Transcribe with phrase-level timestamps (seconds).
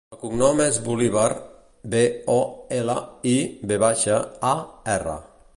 [0.15, 1.25] El cognom és Bolivar:
[1.93, 2.01] be,
[2.37, 2.39] o,
[2.81, 2.97] ela,
[3.35, 3.37] i,
[3.73, 4.21] ve baixa,
[4.55, 4.59] a,
[4.99, 5.19] erra.